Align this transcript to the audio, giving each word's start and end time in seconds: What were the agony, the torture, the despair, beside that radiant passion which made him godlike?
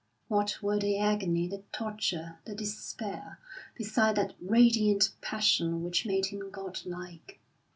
What 0.29 0.63
were 0.63 0.79
the 0.79 0.97
agony, 0.97 1.47
the 1.47 1.61
torture, 1.71 2.39
the 2.45 2.55
despair, 2.55 3.37
beside 3.75 4.15
that 4.15 4.33
radiant 4.39 5.11
passion 5.21 5.83
which 5.83 6.07
made 6.07 6.25
him 6.25 6.49
godlike? 6.49 7.39